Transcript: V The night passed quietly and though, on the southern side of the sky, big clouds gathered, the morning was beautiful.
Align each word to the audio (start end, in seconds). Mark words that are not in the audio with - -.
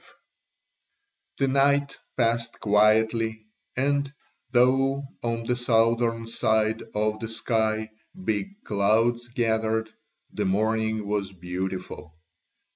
V 0.01 0.07
The 1.37 1.47
night 1.47 1.97
passed 2.17 2.59
quietly 2.59 3.45
and 3.77 4.11
though, 4.49 5.03
on 5.21 5.43
the 5.43 5.55
southern 5.55 6.25
side 6.25 6.81
of 6.95 7.19
the 7.19 7.27
sky, 7.29 7.91
big 8.23 8.63
clouds 8.63 9.27
gathered, 9.27 9.91
the 10.33 10.45
morning 10.45 11.05
was 11.05 11.31
beautiful. 11.31 12.17